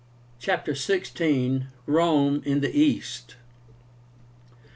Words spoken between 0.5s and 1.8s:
XVI.